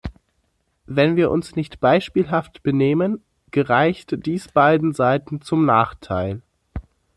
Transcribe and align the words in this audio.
Wenn 0.87 1.15
wir 1.15 1.29
uns 1.29 1.55
nicht 1.55 1.79
beispielhaft 1.79 2.63
benehmen, 2.63 3.21
gereicht 3.51 4.25
dies 4.25 4.47
beiden 4.47 4.93
Seiten 4.95 5.41
zum 5.41 5.63
Nachteil. 5.63 6.41